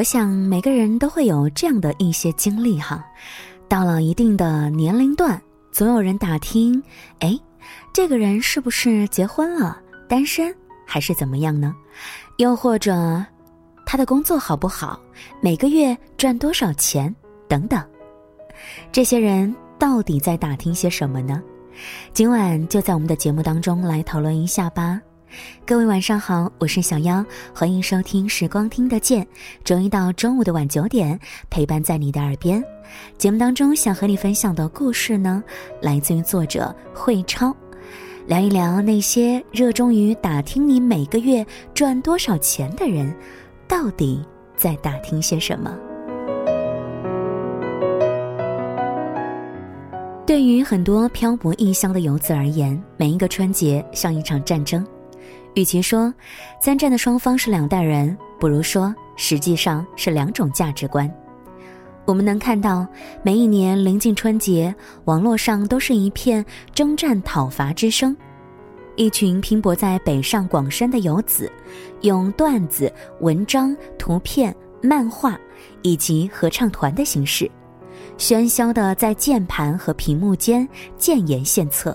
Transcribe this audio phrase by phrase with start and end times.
[0.00, 3.04] 我想每个人都会有这样的一些经历哈，
[3.68, 5.38] 到了一定的年龄段，
[5.70, 6.82] 总有人打听，
[7.18, 7.38] 哎，
[7.92, 9.78] 这个人是不是结婚了、
[10.08, 10.56] 单身
[10.86, 11.76] 还是怎么样呢？
[12.38, 13.22] 又或者
[13.84, 14.98] 他的工作好不好，
[15.38, 17.14] 每个月赚多少钱
[17.46, 17.84] 等等，
[18.90, 21.42] 这些人到底在打听些什么呢？
[22.14, 24.98] 今晚就在我们的节目当中来讨论一下吧。
[25.66, 29.24] 各位晚上好，我是小妖，欢迎收听《时光听得见》，
[29.64, 32.62] 周一到周五的晚九点，陪伴在你的耳边。
[33.16, 35.42] 节目当中想和你分享的故事呢，
[35.80, 37.54] 来自于作者慧超，
[38.26, 43.14] 聊一聊那些热衷于打听你每个月赚多少钱的人，
[43.68, 44.20] 到底
[44.56, 45.76] 在打听些什么。
[50.26, 54.86] 对于很多漂泊异乡的游子而言，每一个春节像一场战争。
[55.60, 56.12] 与其说
[56.58, 61.12] 参战的双方是两代人，不如说实际上是两种价值观。
[62.06, 62.86] 我们能看到，
[63.22, 68.16] 每一年临近春节，网络上都是一片征战讨伐之声。
[68.96, 71.52] 一群拼搏在北上广深的游子，
[72.00, 75.38] 用段子、文章、图片、漫画
[75.82, 77.50] 以及合唱团的形式，
[78.16, 80.66] 喧嚣的在键盘和屏幕间
[80.96, 81.94] 建言献策，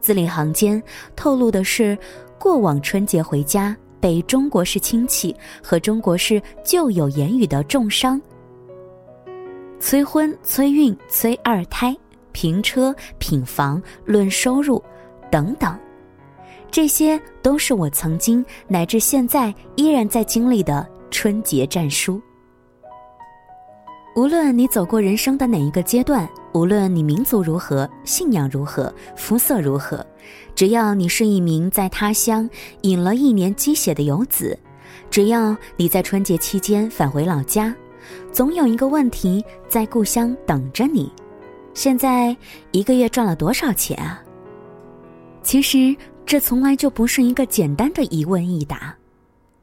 [0.00, 0.82] 字里行间
[1.14, 1.96] 透露的是。
[2.42, 8.20] 过往春节回家，被中国式亲戚和中国式旧有言语的重伤，
[9.78, 11.96] 催婚、催孕、催二胎、
[12.32, 14.82] 评车、品房、论收入，
[15.30, 15.78] 等等，
[16.68, 22.20] 这些都是我曾经乃至现在依然在经历的春节战书。
[24.14, 30.06] 无论你走过人生的哪一个阶段，无论你民族如何、信仰如何、肤色如何，
[30.54, 32.48] 只要你是一名在他乡
[32.82, 34.58] 饮了一年鸡血的游子，
[35.10, 37.74] 只要你在春节期间返回老家，
[38.30, 41.10] 总有一个问题在故乡等着你：
[41.72, 42.36] 现在
[42.70, 44.22] 一个月赚了多少钱啊？
[45.42, 48.94] 其实这从来就不是一个简单的一问一答。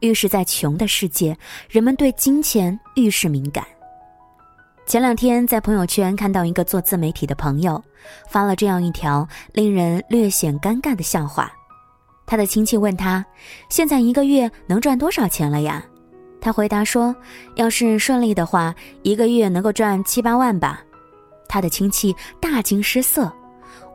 [0.00, 1.34] 越是在穷的世界，
[1.70, 3.64] 人们对金钱愈是敏感。
[4.86, 7.82] 前两天在朋友圈看到一个做自媒体的朋友
[8.28, 11.50] 发了这样一条令人略显尴尬的笑话，
[12.26, 13.24] 他的亲戚问他
[13.70, 15.82] ：“现在一个月能赚多少钱了呀？”
[16.38, 17.16] 他回答说
[17.56, 20.82] ：“要是顺利的话，一个月能够赚七八万吧。”
[21.48, 23.32] 他的亲戚大惊失色，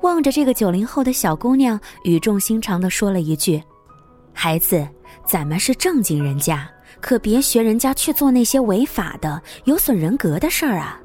[0.00, 3.62] 望着这个九零后的小姑娘，语重心长地说了一句
[4.32, 4.88] ：“孩子，
[5.26, 6.66] 咱们是正经人家。”
[7.00, 11.00] 可别学人家去做那些违法的、有损人格的事儿啊！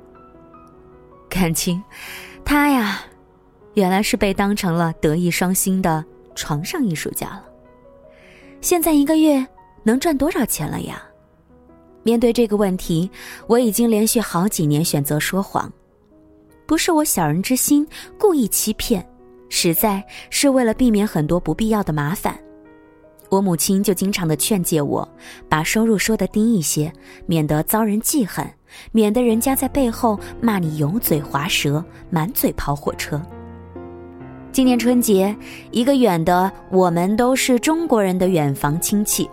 [1.30, 1.82] 感情，
[2.46, 3.02] 他呀，
[3.74, 6.04] 原来是被当成了德艺双馨的
[6.36, 7.44] 床上艺术家了。
[8.62, 9.46] 现在一个月
[9.84, 11.02] 能赚多少钱了呀？
[12.04, 13.10] 面对这个问题，
[13.48, 15.72] 我已经连续好几年选择说谎，
[16.66, 19.08] 不是我小人之心故意欺骗，
[19.48, 22.38] 实在是为了避免很多不必要的麻烦。
[23.34, 25.10] 我母亲就经常的劝诫我，
[25.50, 26.94] 把收入说的低一些，
[27.26, 28.48] 免得遭人记恨，
[28.92, 33.20] 免得人家在背后骂你油嘴滑舌、满嘴跑火车。
[34.52, 35.36] 今年春节，
[35.72, 39.28] 一个远的我们都是中国人的远房亲戚，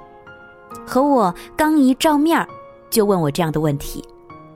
[0.86, 2.42] 和我刚一照面，
[2.88, 4.02] 就问我这样的问题，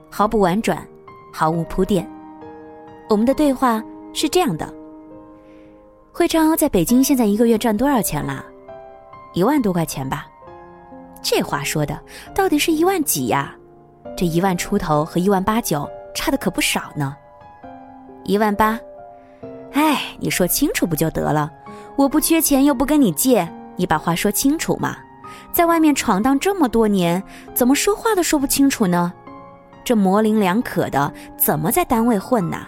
[0.08, 0.82] 毫不婉转，
[1.30, 2.10] 毫无铺垫。
[3.10, 3.84] 我们的对话
[4.14, 4.72] 是这样的：
[6.12, 8.42] 慧超在北京现在一个月赚多少钱啦？
[9.34, 10.26] 一万多块钱吧，
[11.20, 12.00] 这话说的
[12.34, 13.54] 到底是一万几呀？
[14.16, 17.16] 这一万出头和一万八九差的可不少呢。
[18.24, 18.78] 一万八，
[19.72, 21.50] 哎，你说清楚不就得了？
[21.96, 23.46] 我不缺钱又不跟你借，
[23.76, 24.96] 你把话说清楚嘛。
[25.52, 27.22] 在外面闯荡这么多年，
[27.54, 29.12] 怎么说话都说不清楚呢？
[29.84, 32.58] 这模棱两可的，怎么在单位混呢？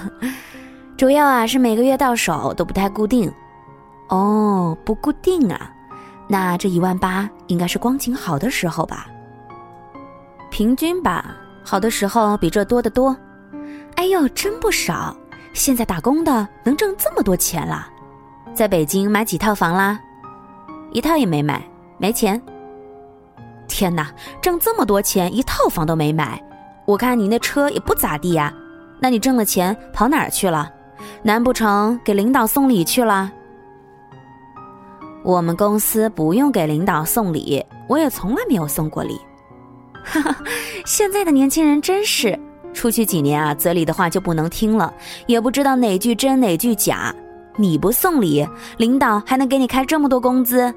[0.96, 3.30] 主要啊是每个月到手都不太固定。
[4.08, 5.70] 哦，不固定啊，
[6.26, 9.06] 那这一万八应该是光景好的时候吧？
[10.50, 13.14] 平均吧，好的时候比这多得多。
[13.96, 15.14] 哎呦，真不少！
[15.52, 17.88] 现在打工的能挣这么多钱啦？
[18.54, 20.00] 在北京买几套房啦？
[20.92, 21.62] 一套也没买，
[21.98, 22.40] 没钱。
[23.66, 24.10] 天哪，
[24.40, 26.42] 挣这么多钱，一套房都没买？
[26.86, 28.52] 我看你那车也不咋地呀。
[28.98, 30.72] 那你挣了钱跑哪儿去了？
[31.22, 33.30] 难不成给领导送礼去了？
[35.28, 39.20] 我们公司不用给领导送礼，我也从来没有送过礼。
[40.02, 40.34] 哈哈，
[40.86, 42.34] 现在的年轻人真是，
[42.72, 44.90] 出去几年啊，嘴里的话就不能听了，
[45.26, 47.14] 也不知道哪句真哪句假。
[47.58, 48.48] 你不送礼，
[48.78, 50.74] 领导还能给你开这么多工资？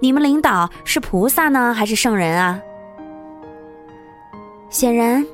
[0.00, 2.60] 你们领导是菩萨呢，还是圣人啊？
[4.70, 5.26] 显然，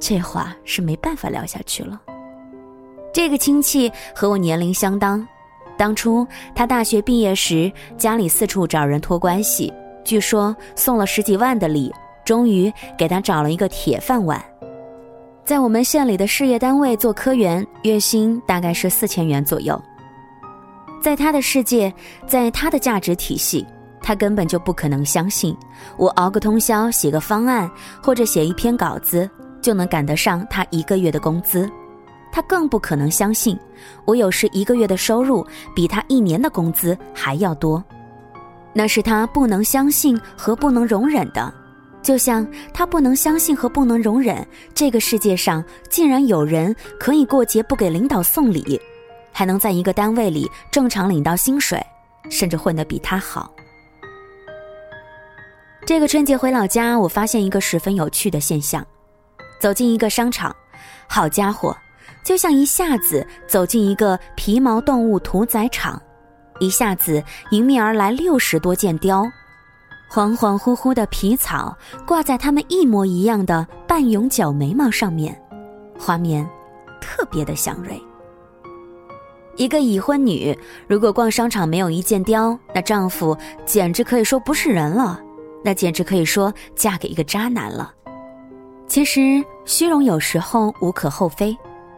[0.00, 2.00] 这话是没办法聊下去了。
[3.12, 5.28] 这个亲戚和我年龄相当，
[5.76, 9.72] 当初他大学毕业时，家里四处找人托关系，
[10.04, 11.92] 据说送了十几万的礼，
[12.24, 14.42] 终于给他找了一个铁饭碗，
[15.44, 19.80] 在我们县里的事业单位做科员，月薪大概是四千元左右。
[21.02, 21.92] 在他的世界，
[22.26, 23.64] 在他的价值体系，
[24.00, 25.56] 他根本就不可能相信
[25.96, 27.70] 我熬个通宵写个方案
[28.02, 29.28] 或者写一篇稿子
[29.60, 31.70] 就能赶得上他一个月的工资。
[32.36, 33.58] 他更不可能相信
[34.04, 35.42] 我有时一个月的收入
[35.74, 37.82] 比他一年的工资还要多。
[38.74, 41.50] 那是他不能相信和不能容忍的，
[42.02, 48.78] 就像他不能相信和不能容忍这个世界上竟然有人可以过节不给领导送礼。
[49.32, 51.82] 还能在一个单位里正常领到薪水，
[52.28, 53.50] 甚至混得比他好。
[55.86, 58.86] 这个春节回老家，我发现一个十分有趣的现象：
[59.58, 60.54] 走进一个商场，
[61.08, 61.74] 好家伙，
[62.26, 66.02] 就像一下子走进一个皮毛动物屠宰场，
[66.58, 69.30] 一下子迎面而来六十多件貂，
[70.10, 75.40] 恍恍惚惚的皮草挂在他们一模一样的半永久眉毛上面，
[75.96, 76.44] 画面
[77.00, 78.02] 特别的祥瑞。
[79.54, 80.58] 一个已婚女，
[80.88, 85.20] 如果逛商场没有一件貂，那丈夫简直可以说不是人了，
[85.62, 87.94] 那简直可以说嫁给一个渣男了。
[88.88, 91.56] 其实虚荣有时候无可厚非，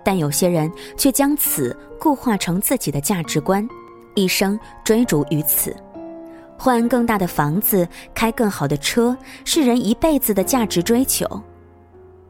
[0.09, 3.69] 但有些人却将此固化成自己的价值观，
[4.15, 5.77] 一生追逐于此。
[6.57, 9.15] 换更大的房子，开更好的车，
[9.45, 11.27] 是人一辈子的价值追求，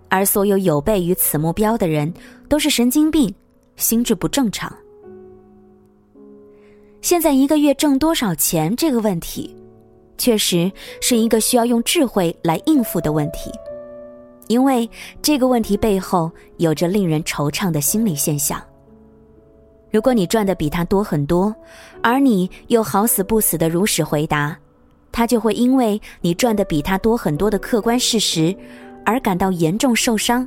[0.08, 2.12] 而所有有悖于此目标的人，
[2.48, 3.32] 都是神经病，
[3.76, 4.76] 心智不正常。
[7.00, 9.56] 现在一个月挣多少钱这个问题，
[10.16, 10.68] 确实
[11.00, 13.52] 是一个需要用智慧来应付的问题，
[14.48, 14.88] 因为
[15.22, 18.60] 这个问题背后有着令人惆怅的心理现象。
[19.90, 21.54] 如果你赚的比他多很多，
[22.02, 24.54] 而你又好死不死的如实回答，
[25.12, 28.54] 他就会因为你赚的比他多很多的客观事实，
[29.04, 30.46] 而感到严重受伤。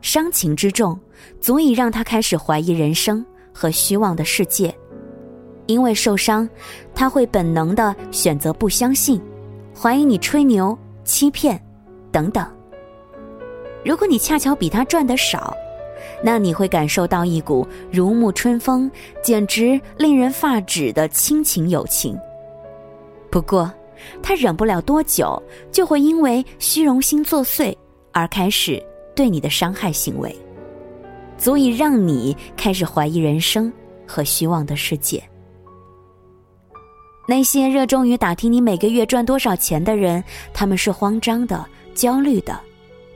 [0.00, 0.98] 伤情之重，
[1.40, 4.74] 足以让他开始怀疑人生和虚妄的世界。
[5.66, 6.48] 因为受伤，
[6.94, 9.20] 他会本能的选择不相信，
[9.78, 11.62] 怀疑你吹牛、欺骗，
[12.10, 12.46] 等等。
[13.84, 15.56] 如果你恰巧比他赚的少，
[16.22, 18.90] 那你会感受到一股如沐春风、
[19.22, 22.16] 简直令人发指的亲情友情。
[23.30, 23.72] 不过，
[24.22, 25.40] 他忍不了多久，
[25.70, 27.74] 就会因为虚荣心作祟
[28.12, 28.82] 而开始
[29.14, 30.34] 对你的伤害行为，
[31.36, 33.72] 足以让你开始怀疑人生
[34.06, 35.22] 和虚妄的世界。
[37.28, 41.64] 那些热衷于打听你每个月赚多少钱的人，他们是慌张的、
[41.94, 42.58] 焦虑的、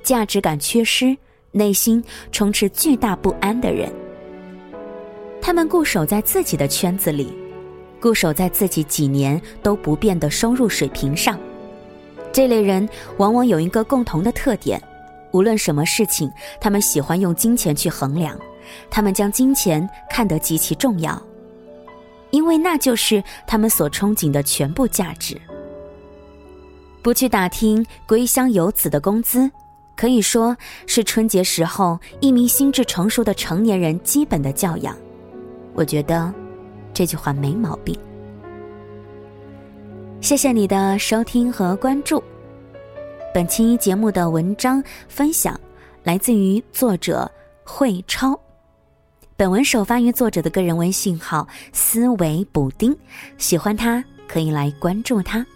[0.07, 1.17] 价值感缺失、
[1.51, 3.93] 内心充斥巨大不安的人。
[5.43, 7.37] 他们固守在自己的圈子里，
[8.01, 11.37] 固守在自己几年都不变的收入水平上。
[12.33, 14.81] 这类人往往有一个共同的特点：
[15.33, 16.31] 无论什么事情，
[16.61, 18.39] 他们喜欢用金钱去衡量，
[18.89, 21.21] 他们将金钱看得极其重要。
[22.31, 25.37] 因为那就是他们所憧憬的全部价值。
[27.03, 29.49] 不去打听归乡游子的工资，
[29.97, 34.97] 可以说是春节时候一名心智成熟的成年人基本的教养。
[35.73, 36.33] 我觉得
[36.95, 37.99] 这句话没毛病。
[40.21, 42.23] 谢谢你的收听和关注。
[43.33, 45.59] 本期节目的文章分享
[46.03, 47.31] 来自于作者
[47.65, 48.39] 慧超。
[49.37, 52.97] 本文首发于作者的个人微信号“思维补丁”，
[53.37, 55.47] 喜欢他可以来关注他。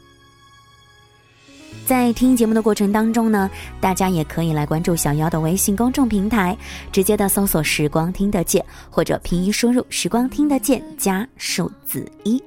[1.86, 3.50] 在听节目的过程当中呢，
[3.80, 6.56] 大家也可以来关注小妖的微信公众平台，
[6.92, 12.42] 直接的搜索“时光听得见”或者拼音输入“时光听得见”加数字一。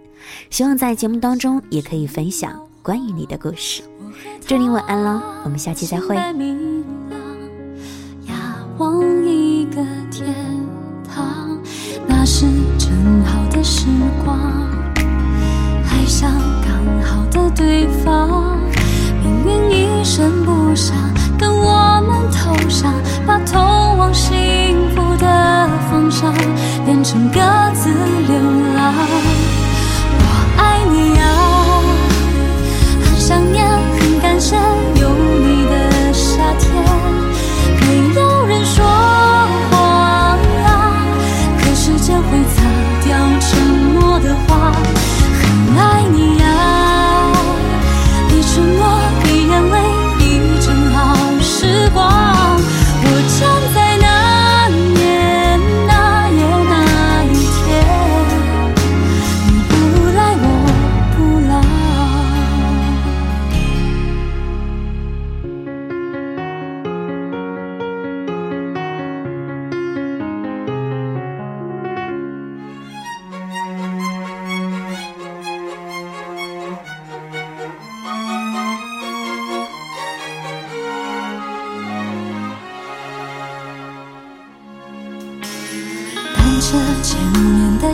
[0.49, 3.83] 希望在节目当中也可以分享关于你的故事。
[4.45, 6.15] 祝你晚安喽，我们下期再会。
[12.07, 12.45] 那是
[12.77, 13.85] 正好的时
[14.23, 14.39] 光，
[15.89, 18.42] 爱上刚好的对方，
[24.13, 26.33] 幸福的方向
[26.85, 27.39] 变成各
[27.73, 28.39] 自流
[28.75, 29.32] 浪。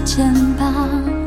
[0.06, 1.19] 肩膀，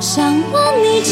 [0.00, 1.02] 想问你